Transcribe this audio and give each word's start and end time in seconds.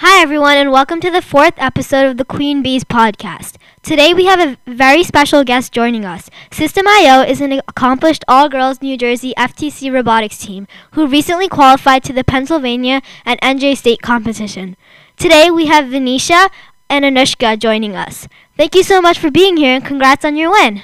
Hi, 0.00 0.20
everyone, 0.20 0.58
and 0.58 0.70
welcome 0.70 1.00
to 1.00 1.10
the 1.10 1.22
fourth 1.22 1.54
episode 1.56 2.04
of 2.04 2.18
the 2.18 2.24
Queen 2.26 2.62
Bees 2.62 2.84
podcast. 2.84 3.56
Today, 3.82 4.12
we 4.12 4.26
have 4.26 4.38
a 4.38 4.58
very 4.70 5.02
special 5.02 5.42
guest 5.42 5.72
joining 5.72 6.04
us. 6.04 6.28
System 6.52 6.86
IO 6.86 7.22
is 7.22 7.40
an 7.40 7.52
accomplished 7.52 8.22
all 8.28 8.50
girls 8.50 8.82
New 8.82 8.98
Jersey 8.98 9.32
FTC 9.38 9.90
robotics 9.90 10.36
team 10.36 10.68
who 10.90 11.06
recently 11.06 11.48
qualified 11.48 12.04
to 12.04 12.12
the 12.12 12.24
Pennsylvania 12.24 13.00
and 13.24 13.40
NJ 13.40 13.74
State 13.74 14.02
competition. 14.02 14.76
Today, 15.16 15.50
we 15.50 15.64
have 15.64 15.86
Venetia 15.88 16.50
and 16.90 17.06
Anushka 17.06 17.58
joining 17.58 17.96
us. 17.96 18.28
Thank 18.58 18.74
you 18.74 18.82
so 18.82 19.00
much 19.00 19.18
for 19.18 19.30
being 19.30 19.56
here, 19.56 19.76
and 19.76 19.82
congrats 19.82 20.26
on 20.26 20.36
your 20.36 20.50
win. 20.50 20.82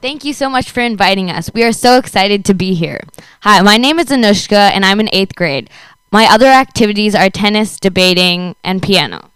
Thank 0.00 0.24
you 0.24 0.32
so 0.32 0.48
much 0.48 0.70
for 0.70 0.80
inviting 0.80 1.30
us. 1.30 1.50
We 1.54 1.62
are 1.62 1.72
so 1.72 1.96
excited 1.96 2.44
to 2.46 2.54
be 2.54 2.74
here. 2.74 3.00
Hi, 3.42 3.60
my 3.62 3.76
name 3.76 4.00
is 4.00 4.06
Anushka, 4.06 4.70
and 4.70 4.84
I'm 4.84 4.98
in 4.98 5.08
eighth 5.12 5.36
grade. 5.36 5.70
My 6.12 6.26
other 6.26 6.48
activities 6.48 7.14
are 7.14 7.30
tennis, 7.30 7.80
debating, 7.80 8.54
and 8.62 8.82
piano. 8.82 9.30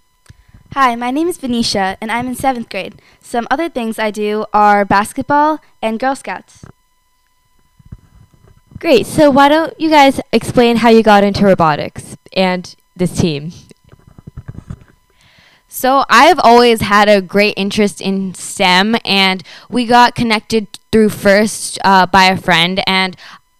Hi, 0.74 0.94
my 0.94 1.10
name 1.10 1.26
is 1.26 1.38
Venetia, 1.38 1.96
and 2.02 2.12
I'm 2.12 2.28
in 2.28 2.34
seventh 2.34 2.68
grade. 2.68 3.00
Some 3.18 3.48
other 3.50 3.70
things 3.70 3.98
I 3.98 4.10
do 4.10 4.44
are 4.52 4.84
basketball 4.84 5.60
and 5.80 5.98
Girl 5.98 6.14
Scouts. 6.14 6.66
Great. 8.78 9.06
So 9.06 9.30
why 9.30 9.48
don't 9.48 9.72
you 9.80 9.88
guys 9.88 10.20
explain 10.34 10.76
how 10.76 10.90
you 10.90 11.02
got 11.02 11.24
into 11.24 11.46
robotics 11.46 12.18
and 12.34 12.76
this 12.94 13.16
team? 13.16 13.52
So 15.66 16.04
I've 16.10 16.38
always 16.40 16.82
had 16.82 17.08
a 17.08 17.22
great 17.22 17.54
interest 17.56 18.02
in 18.02 18.34
STEM, 18.34 18.96
and 19.02 19.42
we 19.70 19.86
got 19.86 20.14
connected 20.14 20.78
through 20.92 21.08
first 21.08 21.78
uh, 21.84 22.04
by 22.04 22.26
a 22.26 22.36
friend, 22.36 22.82
and 22.86 23.16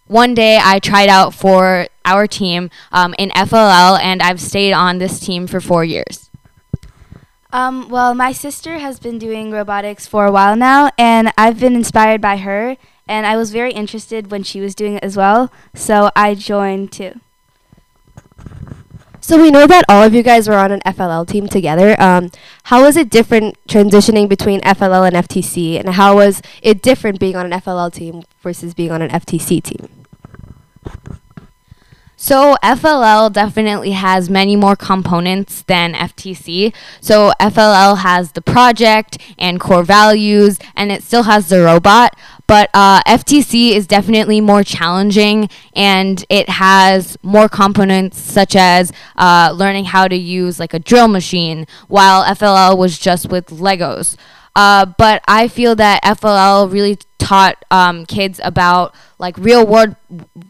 one 0.07 0.33
day 0.33 0.59
I 0.61 0.79
tried 0.79 1.09
out 1.09 1.33
for 1.33 1.87
our 2.05 2.27
team 2.27 2.69
um, 2.91 3.13
in 3.17 3.29
FLL, 3.31 3.99
and 3.99 4.21
I've 4.21 4.41
stayed 4.41 4.73
on 4.73 4.97
this 4.97 5.19
team 5.19 5.47
for 5.47 5.59
four 5.59 5.83
years. 5.83 6.29
Um, 7.51 7.89
well, 7.89 8.13
my 8.13 8.31
sister 8.31 8.79
has 8.79 8.99
been 8.99 9.17
doing 9.17 9.51
robotics 9.51 10.05
for 10.05 10.25
a 10.25 10.31
while 10.31 10.55
now, 10.55 10.91
and 10.97 11.31
I've 11.37 11.59
been 11.59 11.75
inspired 11.75 12.21
by 12.21 12.37
her, 12.37 12.77
and 13.07 13.25
I 13.25 13.37
was 13.37 13.51
very 13.51 13.71
interested 13.71 14.31
when 14.31 14.43
she 14.43 14.59
was 14.59 14.75
doing 14.75 14.95
it 14.95 15.03
as 15.03 15.15
well, 15.15 15.51
so 15.73 16.11
I 16.15 16.35
joined 16.35 16.91
too. 16.91 17.19
So 19.21 19.41
we 19.41 19.51
know 19.51 19.67
that 19.67 19.83
all 19.89 20.03
of 20.03 20.13
you 20.13 20.23
guys 20.23 20.47
were 20.47 20.55
on 20.55 20.71
an 20.71 20.79
FLL 20.85 21.27
team 21.27 21.47
together. 21.49 22.01
Um, 22.01 22.31
how 22.63 22.83
was 22.83 22.95
it 22.95 23.09
different 23.09 23.57
transitioning 23.67 24.29
between 24.29 24.61
FLL 24.61 25.05
and 25.05 25.27
FTC, 25.27 25.77
and 25.79 25.95
how 25.95 26.15
was 26.15 26.41
it 26.61 26.81
different 26.81 27.19
being 27.19 27.35
on 27.35 27.51
an 27.51 27.59
FLL 27.59 27.91
team 27.91 28.23
versus 28.41 28.73
being 28.73 28.91
on 28.91 29.01
an 29.01 29.09
FTC 29.09 29.61
team? 29.61 29.96
So 32.19 32.55
FLL 32.63 33.31
definitely 33.31 33.91
has 33.91 34.27
many 34.27 34.55
more 34.55 34.75
components 34.75 35.61
than 35.61 35.93
FTC. 35.93 36.73
So 36.99 37.31
FLL 37.39 37.99
has 37.99 38.31
the 38.31 38.41
project 38.41 39.19
and 39.37 39.59
core 39.59 39.83
values, 39.83 40.57
and 40.75 40.91
it 40.91 41.03
still 41.03 41.23
has 41.23 41.49
the 41.49 41.61
robot. 41.61 42.17
But 42.47 42.71
uh, 42.73 43.03
FTC 43.03 43.73
is 43.73 43.85
definitely 43.85 44.41
more 44.41 44.63
challenging, 44.63 45.47
and 45.75 46.25
it 46.27 46.49
has 46.49 47.17
more 47.21 47.47
components 47.47 48.19
such 48.19 48.55
as 48.55 48.91
uh, 49.15 49.53
learning 49.55 49.85
how 49.85 50.07
to 50.07 50.15
use 50.15 50.59
like 50.59 50.73
a 50.73 50.79
drill 50.79 51.07
machine, 51.07 51.67
while 51.87 52.23
FLL 52.23 52.75
was 52.79 52.97
just 52.97 53.29
with 53.29 53.47
Legos. 53.47 54.17
Uh, 54.55 54.87
but 54.97 55.23
I 55.27 55.47
feel 55.47 55.75
that 55.75 56.03
FLL 56.03 56.71
really 56.71 56.97
taught 57.27 57.65
um, 57.69 58.05
kids 58.05 58.39
about 58.41 58.95
like 59.19 59.37
real 59.37 59.65
world 59.67 59.95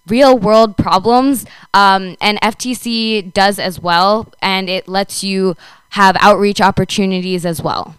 real 0.06 0.38
world 0.38 0.78
problems, 0.78 1.46
um, 1.74 2.16
and 2.22 2.40
FTC 2.42 3.34
does 3.34 3.58
as 3.58 3.80
well, 3.80 4.32
and 4.42 4.70
it 4.70 4.88
lets 4.88 5.24
you 5.24 5.56
have 5.92 6.16
outreach 6.20 6.62
opportunities 6.62 7.46
as 7.46 7.64
well. 7.64 7.96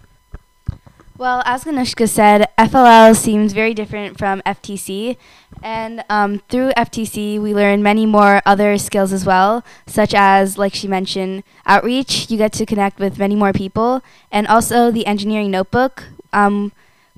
Well, 1.17 1.43
as 1.45 1.65
Anushka 1.65 2.09
said, 2.09 2.47
FLL 2.57 3.17
seems 3.17 3.53
very 3.53 3.75
different 3.75 4.17
from 4.17 4.41
FTC, 4.47 5.17
and 5.61 6.05
um, 6.09 6.39
through 6.49 6.71
FTC 6.77 7.41
we 7.43 7.53
learn 7.53 7.83
many 7.83 8.07
more 8.07 8.41
other 8.47 8.79
skills 8.79 9.13
as 9.13 9.27
well, 9.27 9.65
such 9.87 10.15
as, 10.15 10.57
like 10.57 10.75
she 10.75 10.87
mentioned, 10.87 11.43
outreach. 11.67 12.31
You 12.31 12.39
get 12.39 12.53
to 12.53 12.65
connect 12.65 13.01
with 13.01 13.19
many 13.19 13.35
more 13.35 13.53
people, 13.53 14.03
and 14.31 14.47
also 14.47 14.93
the 14.93 15.05
engineering 15.07 15.51
notebook. 15.51 16.05
Um, 16.33 16.71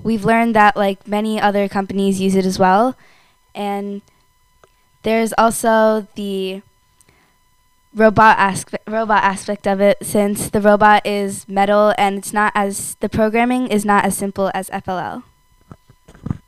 we've 0.03 0.25
learned 0.25 0.55
that 0.55 0.75
like 0.75 1.07
many 1.07 1.39
other 1.39 1.67
companies 1.67 2.19
use 2.19 2.35
it 2.35 2.45
as 2.45 2.57
well, 2.59 2.95
and 3.53 4.01
there's 5.03 5.33
also 5.37 6.07
the 6.15 6.61
robot 7.93 8.37
aspect 8.37 8.89
robot 8.89 9.23
aspect 9.23 9.67
of 9.67 9.81
it 9.81 9.97
since 10.01 10.49
the 10.49 10.61
robot 10.61 11.05
is 11.05 11.47
metal 11.49 11.93
and 11.97 12.17
it's 12.17 12.31
not 12.31 12.51
as 12.55 12.95
the 13.01 13.09
programming 13.09 13.67
is 13.67 13.83
not 13.83 14.05
as 14.05 14.15
simple 14.15 14.49
as 14.53 14.69
FLL. 14.69 15.23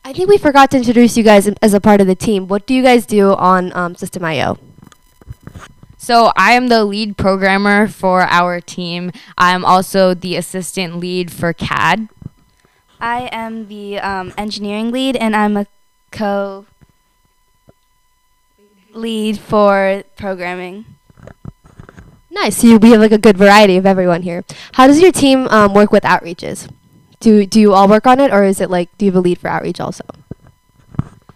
I 0.06 0.14
think 0.14 0.30
we 0.30 0.38
forgot 0.38 0.72
to 0.72 0.78
introduce 0.78 1.18
you 1.18 1.24
guys 1.24 1.47
as 1.47 1.74
a 1.74 1.80
part 1.80 2.02
of 2.02 2.08
the 2.08 2.16
team. 2.16 2.47
What 2.47 2.66
do 2.66 2.74
you 2.74 2.84
guys 2.84 3.06
do 3.06 3.34
on 3.34 3.72
um, 3.75 3.96
System 3.96 4.24
IO? 4.25 4.58
So 5.97 6.34
I 6.35 6.52
am 6.52 6.68
the 6.68 6.84
lead 6.84 7.16
programmer 7.16 7.88
for 7.88 8.22
our 8.24 8.59
team. 8.59 9.14
I'm 9.38 9.64
also 9.64 10.14
the 10.14 10.35
assistant 10.35 10.97
lead 10.97 11.31
for 11.31 11.53
CAD. 11.53 12.09
I 13.03 13.28
am 13.34 13.68
the 13.68 14.00
um, 14.00 14.34
engineering 14.38 14.90
lead 14.90 15.18
and 15.18 15.36
I'm 15.36 15.58
a 15.58 15.68
co 16.09 16.66
lead 18.94 19.38
for 19.38 20.03
programming. 20.16 20.86
Nice. 22.31 22.58
So 22.58 22.68
you, 22.68 22.78
we 22.78 22.91
have 22.91 23.02
like 23.02 23.12
a 23.12 23.18
good 23.18 23.38
variety 23.38 23.75
of 23.75 23.86
everyone 23.86 24.22
here. 24.22 24.46
How 24.75 24.88
does 24.88 25.02
your 25.02 25.12
team 25.12 25.50
um, 25.50 25.74
work 25.74 25.91
with 25.91 26.03
outreaches? 26.03 26.72
Do 27.19 27.46
do 27.46 27.59
you 27.59 27.74
all 27.74 27.90
work 27.90 28.08
on 28.08 28.22
it, 28.22 28.31
or 28.31 28.46
is 28.46 28.62
it 28.62 28.69
like 28.69 28.90
do 28.97 29.06
you 29.06 29.12
have 29.12 29.18
a 29.18 29.22
lead 29.22 29.38
for 29.38 29.50
outreach 29.50 29.81
also? 29.81 30.06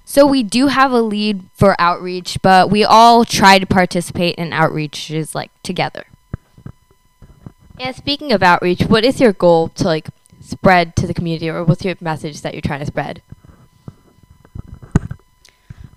So 0.05 0.25
we 0.25 0.43
do 0.43 0.67
have 0.67 0.93
a 0.93 1.01
lead 1.01 1.43
for 1.53 1.75
outreach, 1.79 2.41
but 2.41 2.69
we 2.71 2.85
all 2.85 3.25
try 3.25 3.59
to 3.59 3.65
participate 3.65 4.35
in 4.35 4.51
outreaches 4.51 5.35
like 5.35 5.51
together. 5.63 6.05
Yeah. 7.77 7.91
Speaking 7.91 8.31
of 8.31 8.41
outreach, 8.41 8.83
what 8.83 9.03
is 9.03 9.19
your 9.19 9.33
goal 9.33 9.67
to 9.75 9.83
like 9.83 10.07
spread 10.47 10.95
to 10.95 11.07
the 11.07 11.13
community, 11.13 11.49
or 11.49 11.63
what's 11.63 11.83
your 11.83 11.95
message 11.99 12.41
that 12.41 12.53
you're 12.53 12.61
trying 12.61 12.79
to 12.79 12.85
spread? 12.85 13.21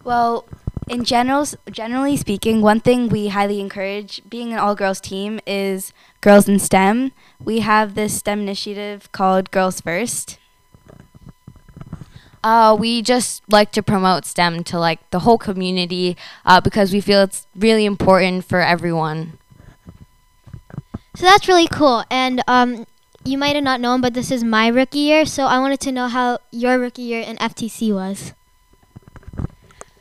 Well, 0.03 0.44
in 0.88 1.05
general, 1.05 1.47
generally 1.71 2.16
speaking, 2.16 2.62
one 2.62 2.81
thing 2.81 3.09
we 3.09 3.28
highly 3.28 3.61
encourage 3.61 4.22
being 4.28 4.53
an 4.53 4.59
all 4.59 4.75
girls 4.75 5.00
team 5.00 5.38
is 5.47 5.93
girls 6.21 6.49
in 6.49 6.59
STEM. 6.59 7.12
We 7.43 7.61
have 7.61 7.94
this 7.94 8.19
STEM 8.19 8.41
initiative 8.41 9.12
called 9.12 9.50
Girls 9.53 9.81
First. 9.81 10.38
Uh, 12.43 12.75
we 12.78 13.03
just 13.03 13.43
like 13.49 13.71
to 13.72 13.82
promote 13.82 14.25
STEM 14.25 14.65
to 14.65 14.78
like 14.78 14.99
the 15.11 15.21
whole 15.21 15.38
community 15.38 16.17
uh, 16.44 16.61
because 16.61 16.93
we 16.93 17.00
feel 17.00 17.22
it's 17.22 17.47
really 17.55 17.84
important 17.84 18.44
for 18.44 18.61
everyone. 18.61 19.38
So 21.15 21.27
that's 21.27 21.47
really 21.47 21.69
cool. 21.69 22.03
And 22.11 22.43
um, 22.49 22.87
you 23.25 23.38
might 23.38 23.54
have 23.54 23.64
not 23.64 23.81
known, 23.81 24.00
but 24.00 24.14
this 24.14 24.31
is 24.31 24.42
my 24.42 24.69
rookie 24.69 24.98
year. 24.98 25.25
So 25.26 25.44
I 25.44 25.58
wanted 25.58 25.81
to 25.81 25.92
know 25.92 26.08
how 26.08 26.38
your 26.50 26.78
rookie 26.78 27.03
year 27.03 27.20
in 27.20 27.36
FTC 27.36 27.94
was. 27.94 28.32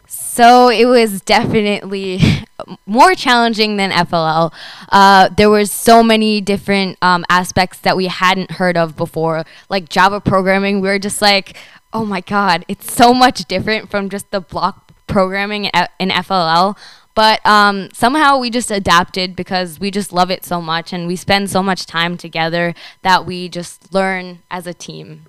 So 0.07 0.69
it 0.69 0.85
was 0.85 1.21
definitely 1.21 2.21
more 2.85 3.13
challenging 3.13 3.77
than 3.77 3.91
FLL. 3.91 4.53
Uh, 4.89 5.29
there 5.29 5.49
was 5.49 5.71
so 5.71 6.01
many 6.01 6.39
different 6.41 6.97
um, 7.01 7.25
aspects 7.29 7.79
that 7.79 7.97
we 7.97 8.07
hadn't 8.07 8.51
heard 8.51 8.77
of 8.77 8.95
before, 8.95 9.43
like 9.69 9.89
Java 9.89 10.21
programming. 10.21 10.79
We 10.79 10.87
were 10.87 10.99
just 10.99 11.21
like, 11.21 11.57
oh 11.91 12.05
my 12.05 12.21
god, 12.21 12.63
it's 12.67 12.93
so 12.93 13.13
much 13.13 13.45
different 13.45 13.91
from 13.91 14.09
just 14.09 14.31
the 14.31 14.39
block 14.39 14.93
programming 15.07 15.65
in 15.99 16.09
FLL. 16.09 16.77
But 17.15 17.45
um, 17.45 17.89
somehow 17.93 18.37
we 18.37 18.49
just 18.49 18.71
adapted 18.71 19.35
because 19.35 19.79
we 19.79 19.91
just 19.91 20.13
love 20.13 20.31
it 20.31 20.45
so 20.45 20.61
much 20.61 20.93
and 20.93 21.07
we 21.07 21.15
spend 21.15 21.49
so 21.49 21.61
much 21.61 21.85
time 21.85 22.17
together 22.17 22.73
that 23.01 23.25
we 23.25 23.49
just 23.49 23.93
learn 23.93 24.39
as 24.49 24.65
a 24.67 24.73
team. 24.73 25.25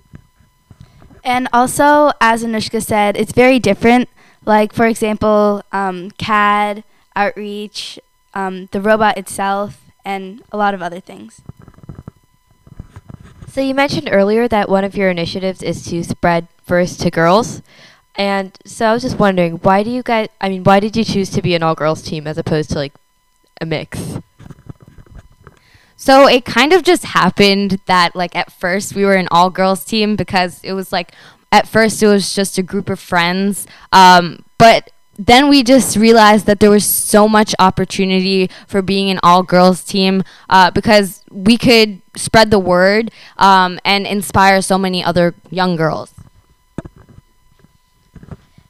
And 1.23 1.47
also, 1.53 2.11
as 2.19 2.43
Anushka 2.43 2.83
said, 2.83 3.15
it's 3.15 3.33
very 3.33 3.59
different. 3.59 4.09
Like, 4.45 4.73
for 4.73 4.85
example, 4.87 5.63
um, 5.71 6.11
CAD, 6.11 6.83
outreach, 7.15 7.99
um, 8.33 8.67
the 8.71 8.81
robot 8.81 9.17
itself, 9.17 9.81
and 10.03 10.41
a 10.51 10.57
lot 10.57 10.73
of 10.73 10.81
other 10.81 10.99
things. 10.99 11.41
So 13.47 13.59
you 13.61 13.75
mentioned 13.75 14.07
earlier 14.11 14.47
that 14.47 14.69
one 14.69 14.83
of 14.83 14.95
your 14.95 15.09
initiatives 15.09 15.61
is 15.61 15.85
to 15.87 16.03
spread 16.03 16.47
first 16.63 17.01
to 17.01 17.11
girls. 17.11 17.61
And 18.15 18.57
so 18.65 18.87
I 18.87 18.93
was 18.93 19.01
just 19.01 19.17
wondering, 19.17 19.53
why 19.57 19.83
do 19.83 19.89
you 19.89 20.03
guys, 20.03 20.27
I 20.39 20.49
mean, 20.49 20.63
why 20.63 20.79
did 20.79 20.95
you 20.95 21.03
choose 21.03 21.29
to 21.31 21.41
be 21.41 21.55
an 21.55 21.63
all 21.63 21.75
girls 21.75 22.01
team 22.01 22.27
as 22.27 22.37
opposed 22.37 22.69
to 22.71 22.75
like 22.75 22.93
a 23.59 23.65
mix? 23.65 24.19
So 25.95 26.27
it 26.27 26.45
kind 26.45 26.73
of 26.73 26.83
just 26.83 27.05
happened 27.05 27.79
that 27.85 28.15
like 28.15 28.35
at 28.35 28.51
first 28.51 28.95
we 28.95 29.05
were 29.05 29.13
an 29.13 29.27
all 29.29 29.49
girls 29.51 29.85
team 29.85 30.15
because 30.15 30.59
it 30.63 30.73
was 30.73 30.91
like 30.91 31.11
at 31.51 31.67
first 31.67 32.01
it 32.01 32.07
was 32.07 32.33
just 32.33 32.57
a 32.57 32.63
group 32.63 32.89
of 32.89 32.99
friends. 32.99 33.67
Um, 33.93 34.43
but 34.57 34.89
then 35.19 35.47
we 35.47 35.61
just 35.61 35.95
realized 35.95 36.47
that 36.47 36.59
there 36.59 36.71
was 36.71 36.85
so 36.85 37.27
much 37.27 37.53
opportunity 37.59 38.49
for 38.65 38.81
being 38.81 39.11
an 39.11 39.19
all 39.21 39.43
girls 39.43 39.83
team 39.83 40.23
uh, 40.49 40.71
because 40.71 41.23
we 41.29 41.57
could 41.57 42.01
spread 42.15 42.49
the 42.49 42.57
word 42.57 43.11
um, 43.37 43.79
and 43.85 44.07
inspire 44.07 44.61
so 44.63 44.79
many 44.79 45.03
other 45.03 45.35
young 45.51 45.75
girls. 45.75 46.11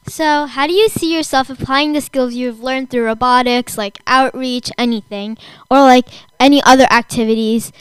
So, 0.06 0.46
how 0.46 0.66
do 0.66 0.72
you 0.72 0.88
see 0.88 1.14
yourself 1.14 1.48
applying 1.48 1.92
the 1.92 2.00
skills 2.00 2.34
you've 2.34 2.60
learned 2.60 2.90
through 2.90 3.04
robotics, 3.04 3.78
like 3.78 4.00
outreach, 4.06 4.70
anything, 4.76 5.38
or 5.70 5.78
like 5.78 6.06
any 6.40 6.60
other 6.64 6.86
activities 6.90 7.72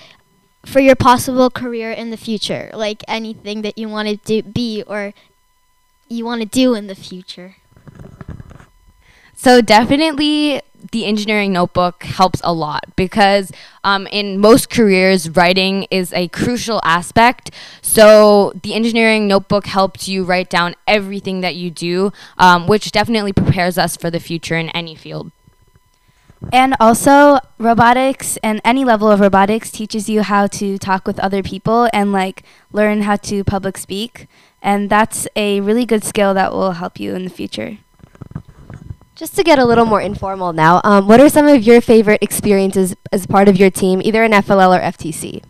for 0.65 0.79
your 0.79 0.95
possible 0.95 1.49
career 1.49 1.91
in 1.91 2.11
the 2.11 2.17
future? 2.17 2.69
Like 2.73 3.03
anything 3.07 3.63
that 3.63 3.77
you 3.77 3.89
want 3.89 4.07
to 4.07 4.17
do, 4.17 4.43
be 4.43 4.83
or 4.85 5.13
you 6.09 6.23
want 6.23 6.41
to 6.41 6.47
do 6.47 6.75
in 6.75 6.87
the 6.87 6.95
future? 6.95 7.55
So 9.33 9.59
definitely 9.59 10.61
the 10.91 11.05
engineering 11.05 11.53
notebook 11.53 12.03
helps 12.03 12.41
a 12.43 12.53
lot 12.53 12.85
because 12.95 13.51
um, 13.83 14.07
in 14.07 14.39
most 14.39 14.69
careers, 14.69 15.29
writing 15.29 15.87
is 15.91 16.11
a 16.13 16.27
crucial 16.29 16.81
aspect. 16.83 17.51
So 17.81 18.53
the 18.61 18.73
engineering 18.73 19.27
notebook 19.27 19.67
helps 19.67 20.07
you 20.07 20.23
write 20.23 20.49
down 20.49 20.75
everything 20.87 21.41
that 21.41 21.55
you 21.55 21.71
do, 21.71 22.11
um, 22.37 22.67
which 22.67 22.91
definitely 22.91 23.33
prepares 23.33 23.77
us 23.77 23.95
for 23.95 24.09
the 24.09 24.19
future 24.19 24.55
in 24.57 24.69
any 24.69 24.95
field. 24.95 25.31
And 26.51 26.75
also, 26.79 27.39
robotics 27.59 28.37
and 28.37 28.61
any 28.65 28.83
level 28.83 29.11
of 29.11 29.19
robotics 29.19 29.69
teaches 29.69 30.09
you 30.09 30.23
how 30.23 30.47
to 30.47 30.79
talk 30.79 31.05
with 31.05 31.19
other 31.19 31.43
people 31.43 31.87
and 31.93 32.11
like 32.11 32.43
learn 32.71 33.03
how 33.03 33.17
to 33.17 33.43
public 33.43 33.77
speak. 33.77 34.27
And 34.61 34.89
that's 34.89 35.27
a 35.35 35.61
really 35.61 35.85
good 35.85 36.03
skill 36.03 36.33
that 36.33 36.51
will 36.51 36.71
help 36.73 36.99
you 36.99 37.13
in 37.13 37.25
the 37.25 37.29
future. 37.29 37.77
Just 39.21 39.35
to 39.35 39.43
get 39.43 39.59
a 39.59 39.65
little 39.65 39.85
more 39.85 40.01
informal 40.01 40.51
now, 40.51 40.81
um, 40.83 41.07
what 41.07 41.19
are 41.19 41.29
some 41.29 41.45
of 41.45 41.61
your 41.61 41.79
favorite 41.79 42.23
experiences 42.23 42.95
as 43.11 43.27
part 43.27 43.47
of 43.47 43.55
your 43.55 43.69
team, 43.69 44.01
either 44.03 44.23
in 44.23 44.31
FLL 44.31 44.75
or 44.75 44.81
FTC? 44.81 45.43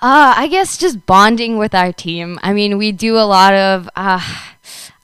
Uh, 0.00 0.34
I 0.36 0.46
guess 0.46 0.76
just 0.78 1.04
bonding 1.04 1.58
with 1.58 1.74
our 1.74 1.92
team. 1.92 2.38
I 2.44 2.52
mean, 2.52 2.78
we 2.78 2.92
do 2.92 3.16
a 3.16 3.26
lot 3.26 3.54
of, 3.54 3.90
uh, 3.96 4.20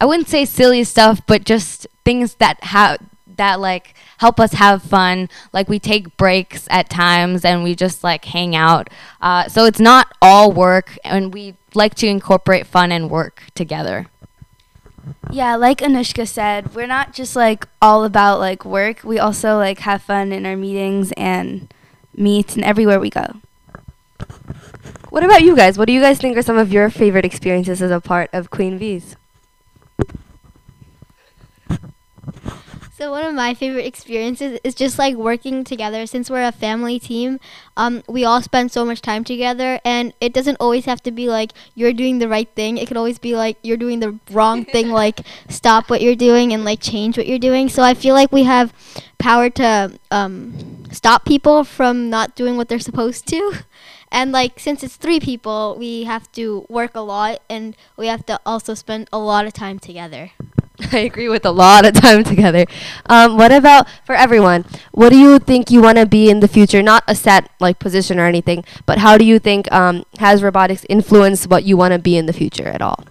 I 0.01 0.07
wouldn't 0.07 0.29
say 0.29 0.45
silly 0.45 0.85
stuff, 0.85 1.23
but 1.27 1.43
just 1.43 1.89
things 2.05 2.37
that 2.37 2.63
have 2.63 2.99
that 3.37 3.59
like 3.59 3.97
help 4.19 4.39
us 4.39 4.53
have 4.53 4.81
fun. 4.81 5.29
Like 5.53 5.69
we 5.69 5.81
take 5.81 6.17
breaks 6.17 6.69
at 6.71 6.89
times 6.89 7.45
and 7.45 7.65
we 7.65 7.75
just 7.75 8.05
like 8.05 8.27
hang 8.27 8.55
out. 8.55 8.91
Uh, 9.21 9.49
so 9.49 9.65
it's 9.65 9.81
not 9.81 10.07
all 10.23 10.53
work, 10.53 10.97
and 11.03 11.35
we 11.35 11.57
like 11.75 11.97
to 11.97 12.07
incorporate 12.07 12.65
fun 12.65 12.93
and 12.93 13.11
work 13.11 13.43
together. 13.57 14.07
Yeah, 15.31 15.57
like 15.57 15.79
Anushka 15.79 16.27
said, 16.29 16.75
we're 16.75 16.87
not 16.87 17.13
just 17.13 17.35
like 17.35 17.67
all 17.83 18.05
about 18.05 18.39
like 18.39 18.65
work. 18.65 19.03
We 19.05 19.19
also 19.19 19.57
like 19.57 19.81
have 19.81 20.03
fun 20.03 20.33
in 20.33 20.47
our 20.47 20.57
meetings 20.57 21.13
and 21.17 21.73
meet 22.17 22.55
and 22.55 22.65
everywhere 22.65 23.01
we 23.01 23.11
go. 23.11 23.37
What 25.11 25.25
about 25.25 25.43
you 25.43 25.57
guys? 25.57 25.79
What 25.79 25.87
do 25.87 25.93
you 25.93 26.01
guys 26.01 26.19
think 26.19 26.37
are 26.37 26.43
some 26.43 26.59
of 26.59 26.73
your 26.73 26.91
favorite 26.91 27.25
experiences 27.25 27.81
as 27.83 27.91
a 27.91 28.01
part 28.01 28.31
of 28.33 28.51
Queen 28.51 28.79
Bees? 28.79 29.17
So 32.97 33.11
one 33.11 33.25
of 33.25 33.35
my 33.35 33.55
favorite 33.55 33.87
experiences 33.87 34.61
is 34.63 34.73
just 34.73 35.01
like 35.01 35.17
working 35.17 35.65
together. 35.65 36.07
Since 36.07 36.31
we're 36.31 36.47
a 36.47 36.53
family 36.53 37.01
team, 37.01 37.41
um, 37.77 38.05
we 38.09 38.25
all 38.25 38.41
spend 38.41 38.71
so 38.71 38.85
much 38.85 39.03
time 39.03 39.25
together, 39.25 39.81
and 39.85 40.15
it 40.21 40.33
doesn't 40.33 40.59
always 40.61 40.85
have 40.85 41.03
to 41.03 41.11
be 41.11 41.29
like 41.29 41.51
you're 41.75 41.93
doing 41.93 42.21
the 42.21 42.29
right 42.29 42.49
thing. 42.55 42.79
It 42.79 42.87
could 42.87 42.97
always 42.97 43.19
be 43.19 43.35
like 43.35 43.59
you're 43.65 43.77
doing 43.77 43.99
the 43.99 44.21
wrong 44.31 44.65
thing. 44.75 44.91
Like 44.91 45.23
stop 45.49 45.91
what 45.91 46.03
you're 46.03 46.15
doing 46.15 46.53
and 46.53 46.65
like 46.65 46.79
change 46.81 47.17
what 47.17 47.27
you're 47.27 47.41
doing. 47.41 47.69
So 47.69 47.83
I 47.83 47.95
feel 47.95 48.15
like 48.15 48.31
we 48.31 48.45
have 48.45 48.73
power 49.19 49.51
to 49.51 49.99
um, 50.13 50.85
stop 50.93 51.25
people 51.25 51.65
from 51.65 52.11
not 52.11 52.37
doing 52.37 52.57
what 52.57 52.69
they're 52.69 52.79
supposed 52.79 53.27
to. 53.29 53.55
And 54.13 54.31
like 54.31 54.61
since 54.61 54.85
it's 54.85 54.95
three 54.95 55.19
people, 55.19 55.75
we 55.77 56.05
have 56.05 56.31
to 56.39 56.65
work 56.69 56.93
a 56.95 57.01
lot, 57.01 57.43
and 57.51 57.77
we 57.97 58.07
have 58.07 58.25
to 58.27 58.39
also 58.47 58.75
spend 58.75 59.09
a 59.13 59.19
lot 59.19 59.45
of 59.45 59.53
time 59.53 59.81
together. 59.81 60.31
I 60.93 60.99
agree 60.99 61.29
with 61.29 61.45
a 61.45 61.53
lot 61.53 61.87
of 61.87 61.95
time 61.95 62.25
together. 62.25 62.67
Um, 63.07 63.37
what 63.37 63.53
about 63.53 63.87
for 64.05 64.15
everyone? 64.15 64.65
What 64.93 65.11
do 65.11 65.17
you 65.17 65.39
think 65.39 65.71
you 65.71 65.81
want 65.81 65.99
to 65.99 66.07
be 66.07 66.29
in 66.29 66.41
the 66.41 66.49
future? 66.49 66.83
Not 66.83 67.05
a 67.07 67.15
set 67.15 67.49
like 67.61 67.79
position 67.79 68.19
or 68.19 68.27
anything, 68.27 68.65
but 68.85 68.99
how 68.99 69.17
do 69.17 69.25
you 69.25 69.39
think 69.39 69.71
um, 69.73 70.05
has 70.19 70.43
robotics 70.43 70.85
influenced 70.89 71.49
what 71.49 71.65
you 71.65 71.77
want 71.77 71.93
to 71.93 71.99
be 71.99 72.17
in 72.17 72.27
the 72.27 72.33
future 72.33 72.67
at 72.67 72.83
all? 72.83 73.05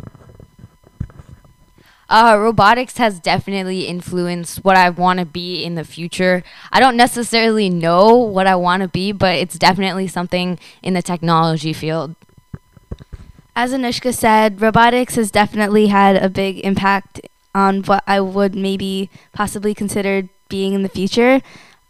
Uh, 2.09 2.37
robotics 2.37 2.97
has 2.97 3.19
definitely 3.19 3.87
influenced 3.87 4.63
what 4.63 4.75
I 4.75 4.89
want 4.89 5.19
to 5.19 5.25
be 5.25 5.63
in 5.63 5.75
the 5.75 5.85
future. 5.85 6.43
I 6.71 6.79
don't 6.79 6.97
necessarily 6.97 7.69
know 7.69 8.13
what 8.15 8.45
I 8.45 8.55
want 8.55 8.83
to 8.83 8.89
be, 8.89 9.13
but 9.13 9.35
it's 9.35 9.57
definitely 9.57 10.07
something 10.07 10.59
in 10.83 10.93
the 10.93 11.01
technology 11.01 11.71
field. 11.71 12.15
As 13.55 13.71
Anushka 13.71 14.13
said, 14.13 14.61
robotics 14.61 15.15
has 15.15 15.31
definitely 15.31 15.87
had 15.87 16.17
a 16.17 16.29
big 16.29 16.59
impact 16.59 17.21
on 17.53 17.83
what 17.83 18.03
I 18.07 18.19
would 18.19 18.55
maybe 18.55 19.09
possibly 19.31 19.73
consider 19.73 20.29
being 20.49 20.73
in 20.73 20.83
the 20.83 20.89
future. 20.89 21.41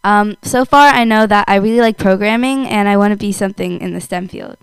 Um, 0.04 0.36
so 0.42 0.65
far, 0.65 0.88
I 0.88 1.04
know 1.04 1.25
that 1.27 1.45
I 1.48 1.56
really 1.56 1.80
like 1.80 1.98
programming 1.98 2.68
and 2.68 2.88
I 2.88 2.98
want 2.98 3.12
to 3.12 3.18
be 3.18 3.31
something 3.31 3.80
in 3.80 3.94
the 3.94 4.01
STEM 4.01 4.27
field. 4.27 4.57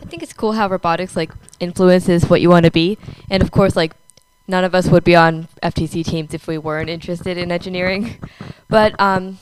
I 0.00 0.04
think 0.06 0.22
it's 0.22 0.32
cool 0.32 0.52
how 0.52 0.68
robotics 0.68 1.16
like 1.16 1.32
influences 1.60 2.28
what 2.28 2.40
you 2.40 2.48
want 2.48 2.64
to 2.64 2.70
be, 2.70 2.98
and 3.30 3.42
of 3.42 3.50
course, 3.50 3.76
like 3.76 3.92
none 4.48 4.64
of 4.64 4.74
us 4.74 4.88
would 4.88 5.04
be 5.04 5.14
on 5.14 5.48
FTC 5.62 6.04
teams 6.04 6.34
if 6.34 6.46
we 6.46 6.58
weren't 6.58 6.90
interested 6.90 7.38
in 7.38 7.52
engineering. 7.52 8.16
But 8.68 8.98
um, 8.98 9.38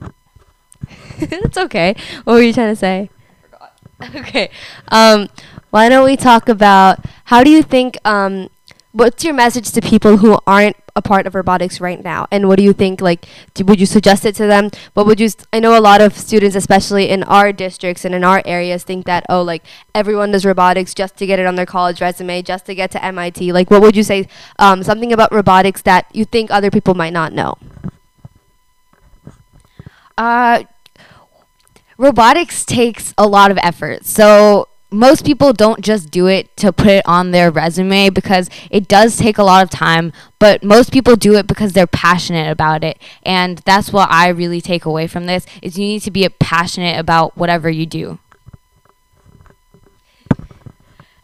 it's 1.18 1.58
okay. 1.58 1.94
What 2.24 2.32
were 2.34 2.42
you 2.42 2.54
trying 2.54 2.72
to 2.72 2.76
say? 2.76 3.10
Okay. 4.14 4.48
Um, 4.88 5.28
why 5.70 5.88
don't 5.88 6.04
we 6.04 6.16
talk 6.16 6.48
about 6.48 7.04
how 7.24 7.42
do 7.42 7.50
you 7.50 7.64
think 7.64 7.98
um, 8.04 8.48
what's 8.98 9.22
your 9.24 9.32
message 9.32 9.70
to 9.70 9.80
people 9.80 10.16
who 10.16 10.36
aren't 10.44 10.76
a 10.96 11.00
part 11.00 11.24
of 11.28 11.36
robotics 11.36 11.80
right 11.80 12.02
now? 12.02 12.26
And 12.32 12.48
what 12.48 12.56
do 12.56 12.64
you 12.64 12.72
think 12.72 13.00
like 13.00 13.26
do, 13.54 13.64
would 13.64 13.78
you 13.78 13.86
suggest 13.86 14.24
it 14.24 14.34
to 14.34 14.46
them? 14.48 14.70
What 14.94 15.06
would 15.06 15.20
you 15.20 15.28
i 15.52 15.60
know 15.60 15.78
a 15.78 15.80
lot 15.80 16.00
of 16.00 16.16
students 16.16 16.56
especially 16.56 17.08
in 17.08 17.22
our 17.22 17.52
districts 17.52 18.04
and 18.04 18.12
in 18.12 18.24
our 18.24 18.42
areas 18.44 18.82
think 18.82 19.06
that 19.06 19.24
oh 19.28 19.42
like 19.42 19.62
everyone 19.94 20.32
does 20.32 20.44
robotics 20.44 20.94
just 20.94 21.16
to 21.18 21.26
get 21.26 21.38
it 21.38 21.46
on 21.46 21.54
their 21.54 21.66
college 21.66 22.00
resume 22.00 22.42
just 22.42 22.66
to 22.66 22.74
get 22.74 22.90
to 22.90 23.12
mit 23.12 23.40
like 23.40 23.70
what 23.70 23.80
would 23.80 23.94
you 23.94 24.02
say 24.02 24.26
um, 24.58 24.82
something 24.82 25.12
about 25.12 25.30
robotics 25.32 25.82
that 25.82 26.06
you 26.12 26.24
think 26.24 26.50
other 26.50 26.70
people 26.70 26.94
might 26.94 27.12
not 27.12 27.32
know? 27.32 27.56
Uh, 30.16 30.64
robotics 31.96 32.64
takes 32.64 33.14
a 33.16 33.26
lot 33.28 33.52
of 33.52 33.58
effort. 33.58 34.04
So 34.04 34.66
most 34.90 35.24
people 35.24 35.52
don't 35.52 35.82
just 35.82 36.10
do 36.10 36.26
it 36.26 36.56
to 36.56 36.72
put 36.72 36.88
it 36.88 37.02
on 37.06 37.30
their 37.30 37.50
resume 37.50 38.08
because 38.08 38.48
it 38.70 38.88
does 38.88 39.16
take 39.16 39.36
a 39.36 39.42
lot 39.42 39.62
of 39.62 39.70
time, 39.70 40.12
but 40.38 40.62
most 40.62 40.92
people 40.92 41.14
do 41.14 41.34
it 41.34 41.46
because 41.46 41.72
they're 41.72 41.86
passionate 41.86 42.50
about 42.50 42.82
it. 42.82 42.98
And 43.22 43.58
that's 43.58 43.92
what 43.92 44.10
I 44.10 44.28
really 44.28 44.60
take 44.60 44.84
away 44.84 45.06
from 45.06 45.26
this 45.26 45.46
is 45.62 45.78
you 45.78 45.86
need 45.86 46.02
to 46.02 46.10
be 46.10 46.26
passionate 46.28 46.98
about 46.98 47.36
whatever 47.36 47.68
you 47.68 47.84
do. 47.84 48.18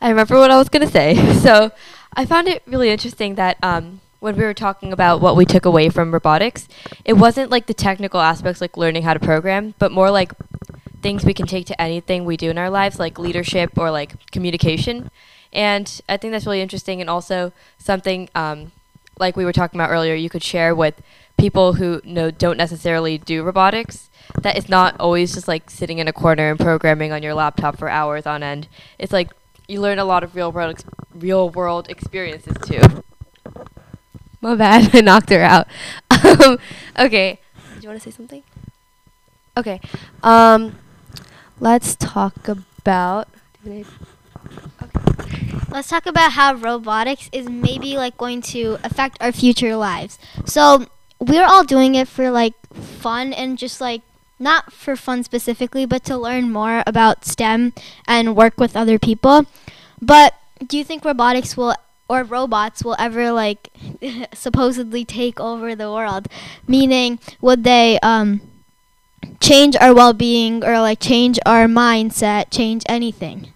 I 0.00 0.11
remember 0.11 0.37
what 0.37 0.50
I 0.50 0.59
was 0.59 0.68
going 0.68 0.87
to 0.87 0.92
say. 0.92 1.14
So 1.44 1.73
I 2.16 2.25
found 2.25 2.49
it 2.49 2.62
really 2.66 2.90
interesting 2.90 3.35
that 3.35 3.59
um, 3.62 4.00
when 4.21 4.37
we 4.37 4.44
were 4.44 4.54
talking 4.54 4.92
about 4.92 5.21
what 5.21 5.37
we 5.37 5.44
took 5.44 5.66
away 5.66 5.90
from 5.90 6.12
robotics, 6.12 6.68
it 7.04 7.14
wasn't 7.14 7.50
like 7.50 7.66
the 7.66 7.75
technical 7.75 8.21
aspects 8.21 8.61
like 8.61 8.76
learning 8.76 9.02
how 9.02 9.12
to 9.12 9.21
program, 9.21 9.75
but 9.78 9.92
more 9.92 10.11
like 10.11 10.33
things 11.04 11.23
we 11.23 11.34
can 11.34 11.46
take 11.46 11.66
to 11.66 11.78
anything 11.80 12.25
we 12.25 12.37
do 12.37 12.49
in 12.49 12.56
our 12.56 12.70
lives, 12.70 12.99
like 12.99 13.18
leadership 13.18 13.76
or 13.76 13.90
like 13.90 14.30
communication. 14.32 15.11
And 15.52 16.00
I 16.08 16.16
think 16.16 16.32
that's 16.32 16.46
really 16.46 16.62
interesting, 16.62 17.02
and 17.02 17.11
also 17.11 17.52
something 17.78 18.30
um, 18.34 18.73
like 19.18 19.37
we 19.37 19.44
were 19.44 19.52
talking 19.52 19.78
about 19.78 19.90
earlier, 19.90 20.14
you 20.14 20.30
could 20.30 20.42
share 20.42 20.75
with 20.75 21.00
people 21.37 21.75
who 21.75 22.00
know 22.04 22.30
don't 22.30 22.56
necessarily 22.56 23.18
do 23.18 23.42
robotics. 23.44 24.08
That 24.40 24.56
it's 24.56 24.70
not 24.70 24.99
always 24.99 25.34
just 25.34 25.46
like 25.46 25.68
sitting 25.70 25.99
in 25.99 26.08
a 26.08 26.12
corner 26.12 26.50
and 26.50 26.58
programming 26.58 27.12
on 27.12 27.23
your 27.23 27.34
laptop 27.34 27.76
for 27.76 27.90
hours 27.90 28.26
on 28.26 28.42
end. 28.42 28.66
It's 28.99 29.12
like 29.12 29.30
you 29.68 29.82
learn 29.82 29.99
a 29.99 30.04
lot 30.04 30.25
of 30.25 30.34
real 30.34 30.50
world 30.50 30.70
ex- 30.70 30.84
real 31.14 31.50
world 31.50 31.88
experiences 31.90 32.56
too. 32.64 32.80
my 34.40 34.54
bad 34.54 34.90
i 34.94 35.00
knocked 35.00 35.30
her 35.30 35.42
out 35.42 35.66
um, 36.11 36.58
okay 36.99 37.38
do 37.76 37.80
you 37.80 37.88
want 37.88 38.00
to 38.00 38.11
say 38.11 38.14
something 38.14 38.42
okay 39.56 39.80
um, 40.23 40.76
let's 41.61 41.96
talk 41.96 42.49
about 42.49 43.28
Let's 45.70 45.88
talk 45.88 46.06
about 46.06 46.32
how 46.32 46.54
robotics 46.54 47.28
is 47.32 47.49
maybe 47.49 47.96
like 47.96 48.16
going 48.16 48.42
to 48.54 48.78
affect 48.84 49.18
our 49.20 49.32
future 49.32 49.75
lives. 49.75 50.18
So, 50.44 50.87
we're 51.18 51.44
all 51.44 51.64
doing 51.64 51.94
it 51.94 52.06
for 52.06 52.30
like 52.30 52.54
fun 52.73 53.32
and 53.32 53.58
just 53.58 53.80
like 53.80 54.02
not 54.38 54.73
for 54.73 54.94
fun 54.96 55.25
specifically, 55.25 55.87
but 55.87 56.04
to 56.04 56.16
learn 56.16 56.52
more 56.52 56.82
about 56.87 57.25
STEM 57.25 57.73
and 58.06 58.37
work 58.37 58.58
with 58.58 58.76
other 58.76 58.99
people. 58.99 59.46
But 60.00 60.34
do 60.64 60.76
you 60.76 60.84
think 60.84 61.04
robotics 61.04 61.56
will 61.56 61.75
or 62.08 62.23
robots 62.23 62.84
will 62.84 62.96
ever 62.99 63.32
like 63.32 63.70
supposedly 64.32 65.04
take 65.04 65.40
over 65.40 65.75
the 65.75 65.90
world. 65.90 66.28
Meaning, 66.68 67.18
would 67.40 67.64
they 67.64 67.99
um 68.00 68.40
change 69.45 69.77
our 69.77 69.95
well-being 69.95 70.65
or 70.65 70.81
like 70.81 71.01
change 71.01 71.39
our 71.45 71.67
mindset, 71.67 72.51
change 72.51 72.83
anything? 72.89 73.53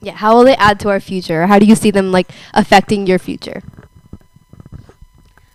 Yeah, 0.00 0.14
how 0.14 0.36
will 0.36 0.44
they 0.44 0.56
add 0.56 0.78
to 0.80 0.90
our 0.90 1.00
future? 1.00 1.46
How 1.46 1.58
do 1.58 1.66
you 1.66 1.74
see 1.74 1.90
them 1.90 2.12
like 2.12 2.30
affecting 2.54 3.06
your 3.06 3.18
future? 3.18 3.62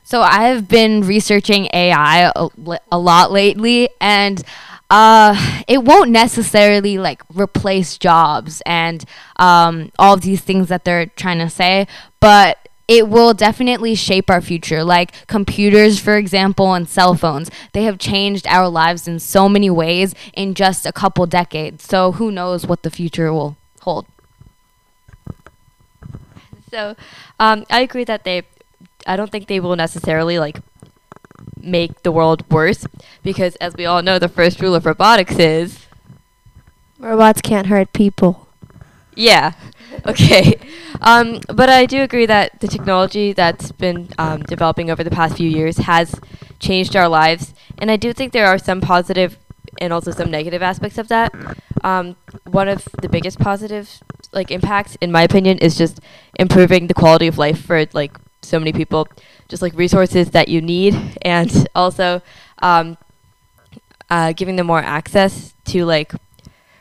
So 0.03 0.21
I've 0.21 0.67
been 0.67 1.01
researching 1.01 1.69
AI 1.73 2.31
a, 2.35 2.49
li- 2.57 2.77
a 2.91 2.99
lot 2.99 3.31
lately, 3.31 3.89
and 3.99 4.43
uh, 4.89 5.63
it 5.67 5.83
won't 5.83 6.11
necessarily 6.11 6.97
like 6.97 7.23
replace 7.33 7.97
jobs 7.97 8.61
and 8.65 9.03
um, 9.37 9.91
all 9.97 10.13
of 10.13 10.21
these 10.21 10.41
things 10.41 10.67
that 10.69 10.85
they're 10.85 11.07
trying 11.07 11.39
to 11.39 11.49
say, 11.49 11.87
but 12.19 12.62
it 12.87 13.07
will 13.07 13.33
definitely 13.33 13.95
shape 13.95 14.29
our 14.29 14.41
future. 14.41 14.83
Like 14.83 15.27
computers, 15.27 15.99
for 15.99 16.17
example, 16.17 16.73
and 16.73 16.87
cell 16.87 17.15
phones, 17.15 17.49
they 17.73 17.83
have 17.83 17.97
changed 17.97 18.45
our 18.47 18.67
lives 18.69 19.07
in 19.07 19.19
so 19.19 19.47
many 19.49 19.69
ways 19.69 20.13
in 20.33 20.53
just 20.53 20.85
a 20.85 20.91
couple 20.91 21.25
decades. 21.25 21.83
So 21.85 22.13
who 22.13 22.31
knows 22.31 22.65
what 22.65 22.83
the 22.83 22.89
future 22.91 23.31
will 23.33 23.57
hold. 23.81 24.05
So, 26.71 26.95
um, 27.39 27.65
I 27.69 27.81
agree 27.81 28.03
that 28.05 28.23
they. 28.23 28.41
I 29.05 29.15
don't 29.15 29.31
think 29.31 29.47
they 29.47 29.59
will 29.59 29.75
necessarily 29.75 30.39
like 30.39 30.59
make 31.61 32.01
the 32.03 32.11
world 32.11 32.49
worse 32.49 32.85
because, 33.21 33.55
as 33.57 33.75
we 33.75 33.85
all 33.85 34.01
know, 34.01 34.17
the 34.17 34.27
first 34.27 34.59
rule 34.59 34.73
of 34.73 34.85
robotics 34.85 35.37
is 35.37 35.85
Robots 36.99 37.41
can't 37.41 37.67
hurt 37.67 37.93
people. 37.93 38.47
yeah. 39.15 39.53
Okay. 40.05 40.59
Um, 41.01 41.39
but 41.47 41.69
I 41.69 41.85
do 41.85 42.01
agree 42.01 42.25
that 42.25 42.59
the 42.59 42.67
technology 42.67 43.33
that's 43.33 43.71
been 43.71 44.09
um, 44.17 44.41
developing 44.43 44.89
over 44.89 45.03
the 45.03 45.11
past 45.11 45.37
few 45.37 45.49
years 45.49 45.77
has 45.77 46.19
changed 46.59 46.95
our 46.95 47.07
lives, 47.07 47.53
and 47.77 47.89
I 47.91 47.95
do 47.97 48.13
think 48.13 48.33
there 48.33 48.47
are 48.47 48.57
some 48.57 48.81
positive 48.81 49.37
and 49.79 49.91
also 49.91 50.11
some 50.11 50.29
negative 50.29 50.61
aspects 50.61 50.97
of 50.97 51.07
that. 51.07 51.33
Um, 51.83 52.15
one 52.45 52.69
of 52.69 52.87
the 53.01 53.09
biggest 53.09 53.39
positive 53.39 54.01
like 54.31 54.51
impacts, 54.51 54.95
in 55.01 55.11
my 55.11 55.23
opinion, 55.23 55.57
is 55.59 55.77
just 55.77 55.99
improving 56.39 56.87
the 56.87 56.93
quality 56.93 57.27
of 57.27 57.37
life 57.37 57.61
for 57.65 57.85
like 57.93 58.17
so 58.41 58.59
many 58.59 58.73
people, 58.73 59.07
just 59.47 59.61
like 59.61 59.73
resources 59.75 60.31
that 60.31 60.47
you 60.47 60.61
need, 60.61 60.95
and 61.21 61.67
also 61.75 62.21
um, 62.59 62.97
uh, 64.09 64.33
giving 64.33 64.55
them 64.55 64.67
more 64.67 64.79
access 64.81 65.53
to 65.65 65.85
like 65.85 66.13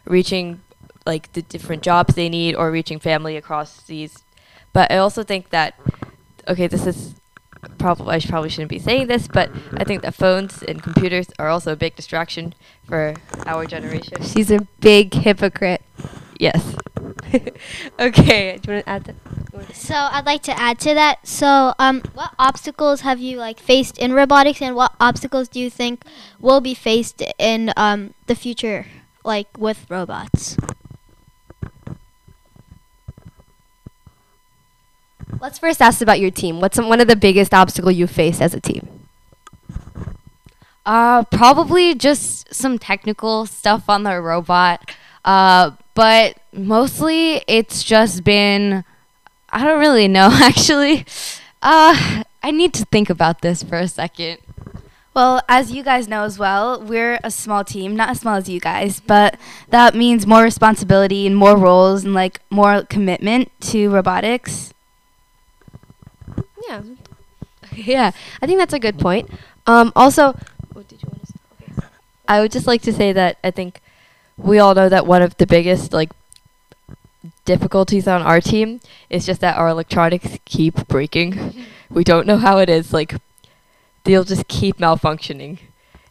reaching 0.04 0.60
like 1.06 1.32
the 1.32 1.42
different 1.42 1.82
jobs 1.82 2.14
they 2.14 2.28
need 2.28 2.54
or 2.54 2.70
reaching 2.70 2.98
family 2.98 3.36
across 3.36 3.82
these. 3.82 4.22
But 4.72 4.90
I 4.90 4.98
also 4.98 5.22
think 5.22 5.50
that 5.50 5.74
okay, 6.48 6.66
this 6.66 6.86
is 6.86 7.14
probably 7.78 8.14
I 8.14 8.18
sh- 8.18 8.28
probably 8.28 8.48
shouldn't 8.48 8.70
be 8.70 8.78
saying 8.78 9.06
this, 9.06 9.28
but 9.28 9.50
I 9.76 9.84
think 9.84 10.02
that 10.02 10.14
phones 10.14 10.62
and 10.62 10.82
computers 10.82 11.28
are 11.38 11.48
also 11.48 11.72
a 11.72 11.76
big 11.76 11.96
distraction 11.96 12.54
for 12.84 13.14
our 13.46 13.66
generation. 13.66 14.22
She's 14.22 14.50
a 14.50 14.60
big 14.80 15.14
hypocrite. 15.14 15.82
Yes. 16.38 16.76
Okay, 17.98 18.58
do 18.60 18.72
you 18.72 18.74
want 18.74 18.84
to 18.84 18.88
add 18.88 19.04
that? 19.04 19.74
So 19.74 19.94
I'd 19.94 20.26
like 20.26 20.42
to 20.42 20.58
add 20.58 20.78
to 20.80 20.92
that. 20.94 21.26
So, 21.26 21.72
um, 21.78 22.02
what 22.14 22.32
obstacles 22.38 23.02
have 23.02 23.20
you 23.20 23.38
like 23.38 23.58
faced 23.58 23.96
in 23.96 24.12
robotics, 24.12 24.60
and 24.60 24.74
what 24.76 24.92
obstacles 25.00 25.48
do 25.48 25.60
you 25.60 25.70
think 25.70 26.04
will 26.40 26.60
be 26.60 26.74
faced 26.74 27.22
in 27.38 27.72
um 27.76 28.12
the 28.26 28.34
future, 28.34 28.86
like 29.24 29.48
with 29.56 29.86
robots? 29.88 30.56
Let's 35.40 35.58
first 35.58 35.82
ask 35.82 36.00
about 36.00 36.20
your 36.20 36.30
team. 36.30 36.60
What's 36.60 36.76
some, 36.76 36.88
one 36.88 37.00
of 37.00 37.08
the 37.08 37.16
biggest 37.16 37.52
obstacles 37.52 37.94
you 37.94 38.06
faced 38.06 38.40
as 38.40 38.54
a 38.54 38.60
team? 38.60 38.88
Uh, 40.84 41.24
probably 41.24 41.94
just 41.94 42.52
some 42.52 42.78
technical 42.78 43.46
stuff 43.46 43.88
on 43.88 44.02
the 44.02 44.20
robot. 44.20 44.90
Uh, 45.24 45.72
but 45.94 46.38
mostly 46.52 47.42
it's 47.46 47.82
just 47.84 48.24
been 48.24 48.84
I 49.50 49.64
don't 49.64 49.80
really 49.80 50.08
know 50.08 50.30
actually. 50.32 51.04
Uh, 51.62 52.24
I 52.42 52.50
need 52.50 52.74
to 52.74 52.84
think 52.86 53.10
about 53.10 53.42
this 53.42 53.62
for 53.62 53.76
a 53.78 53.86
second. 53.86 54.38
Well, 55.14 55.42
as 55.46 55.70
you 55.70 55.82
guys 55.82 56.08
know 56.08 56.24
as 56.24 56.38
well, 56.38 56.82
we're 56.82 57.20
a 57.22 57.30
small 57.30 57.64
team, 57.64 57.94
not 57.94 58.08
as 58.08 58.20
small 58.20 58.36
as 58.36 58.48
you 58.48 58.58
guys, 58.58 58.98
but 58.98 59.38
that 59.68 59.94
means 59.94 60.26
more 60.26 60.42
responsibility 60.42 61.26
and 61.26 61.36
more 61.36 61.54
roles 61.54 62.02
and 62.02 62.14
like 62.14 62.40
more 62.48 62.82
commitment 62.84 63.52
to 63.60 63.90
robotics. 63.90 64.72
Yeah. 66.68 66.82
yeah, 67.74 68.12
I 68.40 68.46
think 68.46 68.58
that's 68.58 68.74
a 68.74 68.78
good 68.78 68.98
point. 68.98 69.30
Um, 69.66 69.92
also, 69.94 70.34
what 70.72 70.88
did 70.88 71.02
you 71.02 71.08
want 71.08 71.26
to 71.26 71.32
say? 71.32 71.38
Okay. 71.78 71.86
I 72.28 72.40
would 72.40 72.52
just 72.52 72.66
like 72.66 72.82
to 72.82 72.92
say 72.92 73.12
that 73.12 73.38
I 73.44 73.50
think 73.50 73.80
we 74.36 74.58
all 74.58 74.74
know 74.74 74.88
that 74.88 75.06
one 75.06 75.22
of 75.22 75.36
the 75.36 75.46
biggest 75.46 75.92
like 75.92 76.10
difficulties 77.44 78.08
on 78.08 78.22
our 78.22 78.40
team 78.40 78.80
is 79.10 79.26
just 79.26 79.40
that 79.40 79.56
our 79.56 79.68
electronics 79.68 80.38
keep 80.44 80.86
breaking. 80.88 81.54
we 81.90 82.04
don't 82.04 82.26
know 82.26 82.38
how 82.38 82.58
it 82.58 82.68
is. 82.68 82.92
Like 82.92 83.14
they'll 84.04 84.24
just 84.24 84.48
keep 84.48 84.78
malfunctioning. 84.78 85.58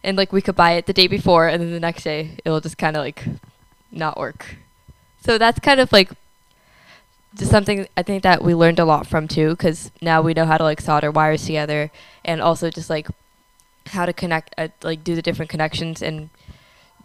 And 0.04 0.18
like 0.18 0.34
we 0.34 0.42
could 0.42 0.56
buy 0.56 0.72
it 0.72 0.86
the 0.86 0.94
day 0.94 1.08
before 1.08 1.48
and 1.48 1.62
then 1.62 1.72
the 1.72 1.80
next 1.80 2.04
day 2.04 2.38
it'll 2.44 2.62
just 2.62 2.78
kind 2.78 2.96
of 2.96 3.04
like 3.04 3.26
not 3.92 4.18
work. 4.18 4.56
So 5.24 5.38
that's 5.38 5.60
kind 5.60 5.80
of 5.80 5.92
like 5.92 6.12
just 7.36 7.52
something 7.52 7.88
I 7.96 8.04
think 8.04 8.24
that 8.24 8.44
we 8.44 8.54
learned 8.54 8.80
a 8.80 8.86
lot 8.86 9.08
from 9.08 9.28
too 9.28 9.56
cuz 9.56 9.92
now 10.02 10.22
we 10.22 10.34
know 10.34 10.46
how 10.46 10.58
to 10.58 10.64
like 10.64 10.82
solder 10.82 11.12
wires 11.12 11.46
together 11.46 11.92
and 12.26 12.42
also 12.42 12.70
just 12.70 12.90
like 12.90 13.08
how 13.88 14.06
to 14.06 14.14
connect 14.14 14.54
uh, 14.58 14.68
like 14.84 15.04
do 15.04 15.16
the 15.16 15.22
different 15.22 15.50
connections 15.50 16.02
and 16.02 16.30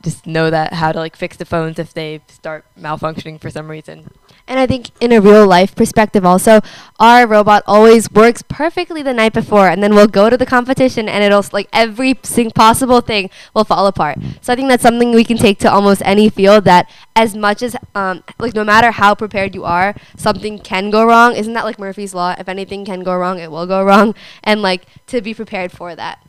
just 0.02 0.26
know 0.26 0.50
that 0.50 0.75
how 0.75 0.92
to 0.92 0.99
like 0.99 1.16
fix 1.16 1.37
the 1.37 1.45
phones 1.45 1.78
if 1.78 1.95
they 1.95 2.21
start 2.28 2.64
malfunctioning 2.78 3.40
for 3.40 3.50
some 3.50 3.68
reason. 3.68 4.11
And 4.48 4.60
I 4.60 4.66
think 4.66 4.90
in 5.00 5.12
a 5.12 5.20
real 5.20 5.46
life 5.46 5.74
perspective 5.74 6.24
also, 6.24 6.60
our 7.00 7.26
robot 7.26 7.64
always 7.66 8.10
works 8.10 8.42
perfectly 8.42 9.02
the 9.02 9.12
night 9.12 9.32
before 9.32 9.68
and 9.68 9.82
then 9.82 9.94
we'll 9.94 10.06
go 10.06 10.30
to 10.30 10.36
the 10.36 10.46
competition 10.46 11.08
and 11.08 11.24
it'll 11.24 11.44
like 11.52 11.68
every 11.72 12.14
possible 12.54 13.00
thing 13.00 13.30
will 13.54 13.64
fall 13.64 13.86
apart. 13.86 14.18
So 14.40 14.52
I 14.52 14.56
think 14.56 14.68
that's 14.68 14.82
something 14.82 15.12
we 15.12 15.24
can 15.24 15.36
take 15.36 15.58
to 15.60 15.70
almost 15.70 16.00
any 16.04 16.28
field 16.28 16.64
that 16.64 16.88
as 17.14 17.34
much 17.34 17.62
as 17.62 17.76
um 17.94 18.22
like 18.38 18.54
no 18.54 18.64
matter 18.64 18.92
how 18.92 19.14
prepared 19.14 19.54
you 19.54 19.64
are, 19.64 19.94
something 20.16 20.58
can 20.58 20.90
go 20.90 21.04
wrong. 21.04 21.34
Isn't 21.34 21.54
that 21.54 21.64
like 21.64 21.78
Murphy's 21.78 22.14
law? 22.14 22.34
If 22.38 22.48
anything 22.48 22.84
can 22.84 23.00
go 23.02 23.16
wrong, 23.16 23.38
it 23.38 23.50
will 23.50 23.66
go 23.66 23.84
wrong 23.84 24.14
and 24.44 24.62
like 24.62 24.86
to 25.08 25.20
be 25.20 25.34
prepared 25.34 25.72
for 25.72 25.96
that. 25.96 26.20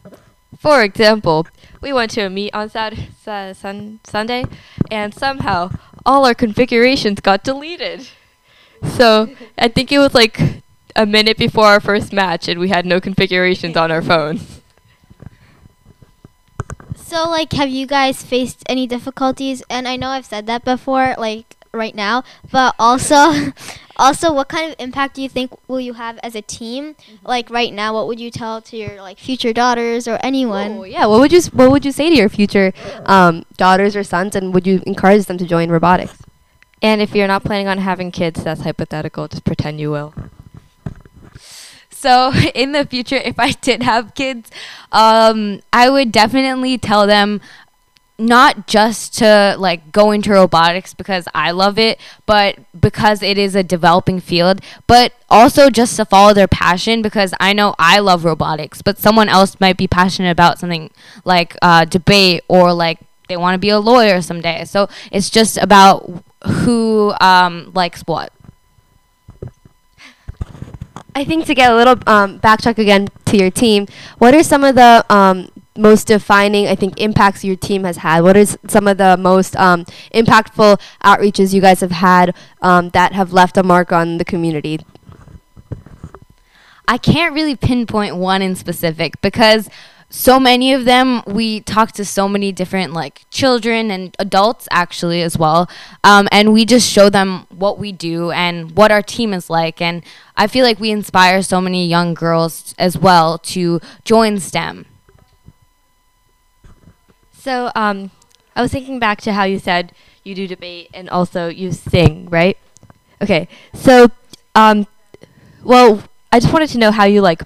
For 0.58 0.82
example, 0.84 1.48
we 1.82 1.92
went 1.94 2.12
to 2.12 2.22
a 2.22 2.30
meet 2.30 2.54
on 2.54 2.70
Saturday, 2.70 3.10
sun, 3.24 4.00
Sunday, 4.04 4.46
and 4.89 5.13
somehow 5.13 5.72
all 6.06 6.25
our 6.25 6.34
configurations 6.34 7.20
got 7.20 7.44
deleted. 7.44 8.08
So 8.84 9.30
I 9.58 9.68
think 9.68 9.92
it 9.92 10.00
was 10.00 10.13
like 10.13 10.39
a 10.96 11.06
minute 11.06 11.38
before 11.38 11.66
our 11.66 11.80
first 11.80 12.13
match, 12.13 12.48
and 12.48 12.60
we 12.60 12.70
had 12.70 12.86
no 12.86 13.00
configurations 13.00 13.75
on 13.77 13.92
our 13.92 14.01
phones. 14.01 14.62
So, 16.96 17.30
like, 17.30 17.54
have 17.54 17.70
you 17.70 17.88
guys 17.88 18.24
faced 18.24 18.63
any 18.68 18.86
difficulties? 18.86 19.63
And 19.70 19.88
I 19.88 19.96
know 19.96 20.10
I've 20.10 20.25
said 20.25 20.46
that 20.48 20.66
before, 20.66 21.16
like 21.18 21.56
right 21.72 21.96
now, 21.96 22.24
but 22.51 22.75
also, 22.77 23.54
also, 23.98 24.32
what 24.34 24.48
kind 24.48 24.70
of 24.72 24.75
impact 24.80 25.16
do 25.16 25.22
you 25.22 25.30
think 25.30 25.51
will 25.68 25.80
you 25.80 25.94
have 25.94 26.18
as 26.24 26.36
a 26.36 26.42
team? 26.42 26.96
Like 27.24 27.50
right 27.50 27.74
now, 27.74 27.94
what 27.94 28.08
would 28.08 28.20
you 28.20 28.32
tell 28.32 28.62
to 28.62 28.77
your 28.77 29.01
like 29.01 29.20
future 29.20 29.54
daughters 29.54 30.08
or 30.08 30.20
anyone? 30.24 30.72
Oh, 30.80 30.84
yeah. 30.84 31.06
What 31.06 31.20
would 31.20 31.32
you 31.32 31.39
s- 31.39 31.51
What 31.54 31.72
would 31.72 31.84
you 31.86 31.92
say 31.92 32.10
to 32.10 32.16
your 32.16 32.30
future 32.30 32.74
um, 33.06 33.44
daughters 33.58 33.96
or 33.96 34.04
sons, 34.04 34.36
and 34.36 34.54
would 34.54 34.66
you 34.68 34.82
encourage 34.86 35.25
them 35.25 35.38
to 35.39 35.46
join 35.46 35.70
robotics? 35.70 36.18
And 36.82 37.01
if 37.01 37.16
you're 37.16 37.27
not 37.27 37.44
planning 37.44 37.68
on 37.68 37.80
having 37.80 38.12
kids, 38.12 38.44
that's 38.44 38.62
hypothetical. 38.62 39.27
Just 39.27 39.44
pretend 39.44 39.80
you 39.80 39.89
will. 39.92 40.13
So 41.89 42.32
in 42.56 42.72
the 42.74 42.86
future, 42.86 43.16
if 43.18 43.39
I 43.39 43.51
did 43.51 43.84
have 43.84 44.13
kids, 44.13 44.51
um, 44.92 45.62
I 45.74 45.89
would 45.89 46.12
definitely 46.12 46.77
tell 46.77 47.08
them 47.08 47.42
not 48.19 48.67
just 48.67 49.15
to 49.19 49.55
like 49.59 49.91
go 49.91 50.12
into 50.12 50.31
robotics 50.31 50.93
because 50.93 51.27
I 51.36 51.51
love 51.51 51.77
it, 51.77 52.00
but 52.25 52.57
because 52.79 53.21
it 53.21 53.38
is 53.38 53.55
a 53.55 53.63
developing 53.63 54.19
field, 54.19 54.62
but 54.88 55.13
also 55.29 55.69
just 55.69 55.95
to 55.97 56.05
follow 56.05 56.33
their 56.33 56.47
passion 56.47 57.01
because 57.01 57.33
I 57.39 57.53
know 57.53 57.75
I 57.77 58.00
love 58.00 58.25
robotics, 58.25 58.81
but 58.81 58.97
someone 58.97 59.29
else 59.29 59.59
might 59.59 59.77
be 59.77 59.88
passionate 59.88 60.31
about 60.31 60.57
something 60.57 60.89
like 61.25 61.55
uh, 61.62 61.86
debate 61.86 62.43
or 62.47 62.74
like 62.74 63.00
they 63.27 63.38
want 63.38 63.53
to 63.53 63.59
be 63.59 63.69
a 63.69 63.79
lawyer 63.79 64.21
someday. 64.21 64.65
So 64.65 64.89
it's 65.12 65.29
just 65.29 65.57
about 65.57 66.24
who 66.45 67.13
um, 67.21 67.71
likes 67.75 68.01
what. 68.01 68.31
I 71.13 71.24
think 71.24 71.45
to 71.47 71.55
get 71.55 71.71
a 71.71 71.75
little 71.75 71.95
um, 72.05 72.39
backtrack 72.39 72.77
again 72.77 73.07
to 73.25 73.38
your 73.38 73.50
team, 73.50 73.88
what 74.19 74.36
are 74.36 74.43
some 74.43 74.63
of 74.63 74.75
the 74.75 75.03
um, 75.09 75.50
most 75.77 76.07
defining, 76.07 76.67
I 76.67 76.75
think, 76.75 77.00
impacts 77.00 77.43
your 77.43 77.55
team 77.55 77.84
has 77.84 77.98
had? 77.98 78.22
What 78.22 78.38
is 78.38 78.57
some 78.67 78.88
of 78.88 78.98
the 78.98 79.17
most 79.17 79.55
um, 79.55 79.86
impactful 80.13 80.79
outreaches 81.03 81.53
you 81.53 81.62
guys 81.62 81.81
have 81.81 81.91
had 81.91 82.36
um, 82.62 82.89
that 82.89 83.13
have 83.13 83.34
left 83.34 83.57
a 83.57 83.63
mark 83.63 83.91
on 83.91 84.17
the 84.17 84.25
community? 84.25 84.79
I 86.88 86.98
can't 86.98 87.34
really 87.34 87.55
pinpoint 87.55 88.15
one 88.15 88.41
in 88.41 88.55
specific 88.55 89.19
because 89.22 89.69
so 90.10 90.39
many 90.39 90.72
of 90.72 90.86
them 90.86 91.22
we 91.27 91.60
talk 91.60 91.91
to 91.91 92.05
so 92.05 92.29
many 92.29 92.51
different 92.53 92.93
like 92.93 93.25
children 93.29 93.91
and 93.91 94.15
adults 94.19 94.67
actually 94.72 95.22
as 95.22 95.38
well 95.38 95.69
um, 96.03 96.29
and 96.31 96.53
we 96.53 96.63
just 96.63 96.89
show 96.89 97.10
them 97.10 97.46
what 97.50 97.77
we 97.77 97.91
do 97.91 98.31
and 98.31 98.72
what 98.77 98.89
our 98.89 99.01
team 99.01 99.34
is 99.34 99.50
like 99.50 99.81
and 99.81 100.01
i 100.38 100.48
feel 100.48 100.63
like 100.63 100.79
we 100.79 100.91
inspire 100.91 101.41
so 101.41 101.60
many 101.60 101.86
young 101.86 102.13
girls 102.13 102.74
as 102.77 102.98
well 102.98 103.38
to 103.38 103.81
join 104.05 104.39
stem 104.39 104.86
So, 107.48 107.72
um, 107.75 108.12
I 108.58 108.62
was 108.62 108.74
thinking 108.74 109.00
back 109.00 109.22
to 109.22 109.32
how 109.32 109.46
you 109.46 109.58
said 109.58 109.94
you 110.25 110.36
do 110.36 110.50
debate 110.50 110.89
and 110.94 111.10
also 111.10 111.48
you 111.48 111.72
sing, 111.72 112.27
right? 112.30 112.58
Okay. 113.22 113.48
So, 113.74 114.10
um, 114.54 114.86
well, 115.63 116.04
I 116.30 116.42
just 116.42 116.51
wanted 116.51 116.68
to 116.72 116.77
know 116.77 116.92
how 116.92 117.06
you 117.06 117.22
like 117.22 117.44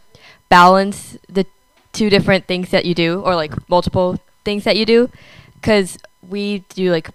balance 0.50 1.20
the 1.30 1.46
two 1.94 2.10
different 2.10 2.48
things 2.48 2.72
that 2.72 2.86
you 2.86 2.96
do, 2.96 3.22
or 3.22 3.36
like 3.36 3.54
multiple 3.70 4.18
things 4.44 4.64
that 4.64 4.76
you 4.76 4.88
do, 4.88 5.12
because 5.54 6.00
we 6.28 6.64
do 6.70 6.90
like 6.92 7.12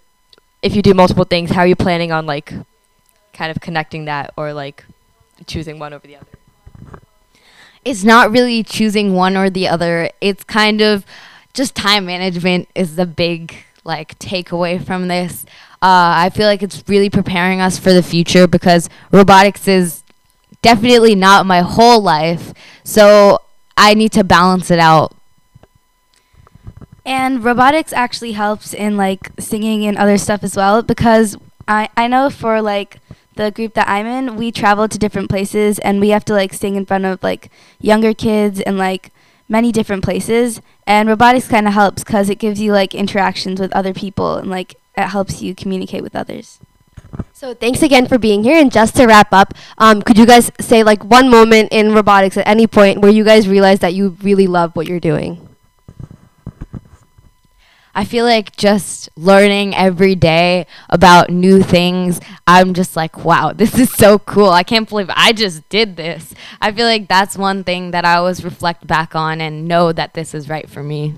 if 0.63 0.77
you 0.77 0.81
do 0.81 0.95
multiple 0.95 1.25
things, 1.25 1.51
how 1.51 1.63
are 1.63 1.67
you 1.67 1.75
planning 1.75 2.13
on 2.13 2.25
like 2.25 2.53
kind 3.33 3.51
of 3.51 3.61
connecting 3.61 4.05
that 4.05 4.33
or 4.37 4.53
like 4.53 4.85
choosing 5.49 5.81
one 5.81 5.93
over 5.93 6.07
the 6.07 6.15
other? 6.15 6.37
it's 7.85 8.03
not 8.03 8.33
really 8.33 8.65
choosing 8.65 9.15
one 9.15 9.37
or 9.37 9.49
the 9.49 9.69
other. 9.69 10.11
It's 10.21 10.43
kind 10.43 10.81
of 10.81 11.07
just 11.57 11.75
time 11.75 12.07
management 12.07 12.69
is 12.75 12.97
the 12.97 13.07
big 13.07 13.57
like 13.83 14.19
takeaway 14.19 14.85
from 14.85 15.09
this. 15.09 15.45
Uh, 15.83 16.27
I 16.27 16.31
feel 16.31 16.47
like 16.47 16.63
it's 16.63 16.85
really 16.87 17.11
preparing 17.11 17.61
us 17.61 17.79
for 17.79 17.93
the 17.93 18.03
future 18.03 18.47
because 18.47 18.89
robotics 19.11 19.67
is 19.67 20.03
definitely 20.63 21.15
not 21.15 21.47
my 21.47 21.61
whole 21.61 22.01
life. 22.01 22.53
So 22.85 23.41
I 23.77 23.95
need 23.95 24.13
to 24.13 24.25
balance 24.25 24.71
it 24.71 24.79
out. 24.79 25.15
And 27.05 27.43
robotics 27.43 27.93
actually 27.93 28.33
helps 28.33 28.75
in 28.75 28.97
like 28.97 29.31
singing 29.39 29.87
and 29.87 29.97
other 29.97 30.19
stuff 30.19 30.43
as 30.45 30.57
well 30.57 30.83
because 30.83 31.37
I 31.69 31.89
I 31.97 32.09
know 32.09 32.31
for 32.31 32.61
like 32.61 32.99
the 33.37 33.51
group 33.51 33.75
that 33.75 33.89
I'm 33.89 34.07
in, 34.07 34.37
we 34.37 34.51
travel 34.51 34.89
to 34.89 34.99
different 34.99 35.29
places 35.31 35.79
and 35.81 36.01
we 36.01 36.09
have 36.09 36.25
to 36.25 36.33
like 36.33 36.53
sing 36.53 36.75
in 36.75 36.85
front 36.85 37.05
of 37.05 37.23
like 37.23 37.51
younger 37.81 38.13
kids 38.13 38.61
and 38.61 38.77
like 38.77 39.13
many 39.49 39.73
different 39.73 40.03
places 40.03 40.61
and 40.87 41.09
robotics 41.09 41.49
kind 41.49 41.67
of 41.67 41.73
helps 41.73 42.03
cuz 42.05 42.29
it 42.29 42.39
gives 42.39 42.61
you 42.61 42.73
like 42.73 42.95
interactions 42.95 43.61
with 43.61 43.73
other 43.73 43.95
people 43.95 44.37
and 44.37 44.51
like 44.51 44.77
it 44.97 45.09
helps 45.09 45.43
you 45.43 45.55
communicate 45.55 46.03
with 46.03 46.17
others. 46.17 46.59
So 47.33 47.55
thanks 47.55 47.83
again 47.83 48.07
for 48.07 48.19
being 48.19 48.45
here. 48.45 48.57
And 48.57 48.73
just 48.73 48.97
to 48.97 49.07
wrap 49.07 49.33
up, 49.33 49.55
um, 49.79 50.03
could 50.03 50.19
you 50.19 50.27
guys 50.27 50.51
say 50.61 50.83
like 50.83 51.05
one 51.05 51.31
moment 51.31 51.69
in 51.71 51.93
robotics 51.93 52.37
at 52.37 52.49
any 52.49 52.67
point 52.67 53.01
where 53.01 53.11
you 53.13 53.25
guys 53.25 53.49
realized 53.49 53.83
that 53.83 53.95
you 53.95 54.17
really 54.23 54.47
love 54.47 54.75
what 54.75 54.87
you're 54.87 55.01
doing? 55.01 55.46
I 57.97 58.05
feel 58.05 58.27
like 58.27 58.55
just 58.57 59.09
learning 59.17 59.75
every 59.75 60.15
day 60.15 60.67
about 60.91 61.31
new 61.31 61.63
things. 61.63 62.21
I'm 62.47 62.75
just 62.75 62.95
like, 62.95 63.25
wow, 63.25 63.55
this 63.55 63.79
is 63.79 63.91
so 63.91 64.19
cool. 64.19 64.51
I 64.51 64.65
can't 64.65 64.87
believe 64.87 65.09
I 65.17 65.33
just 65.33 65.67
did 65.71 65.97
this. 65.97 66.35
I 66.61 66.73
feel 66.73 66.85
like 66.85 67.09
that's 67.09 67.39
one 67.39 67.65
thing 67.65 67.93
that 67.93 68.05
I 68.05 68.17
always 68.17 68.45
reflect 68.45 68.87
back 68.87 69.17
on 69.17 69.41
and 69.41 69.67
know 69.67 69.93
that 69.93 70.13
this 70.13 70.35
is 70.35 70.47
right 70.51 70.69
for 70.69 70.83
me. 70.83 71.15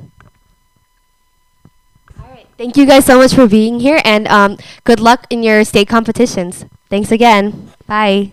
All 2.17 2.31
right. 2.31 2.47
Thank 2.57 2.77
you 2.77 2.87
guys 2.87 3.05
so 3.05 3.19
much 3.19 3.35
for 3.35 3.49
being 3.49 3.81
here, 3.81 4.01
and 4.05 4.29
um, 4.29 4.57
good 4.85 5.01
luck 5.01 5.27
in 5.31 5.43
your 5.43 5.65
state 5.65 5.89
competitions. 5.89 6.65
Thanks 6.89 7.11
again. 7.11 7.73
Bye. 7.89 8.31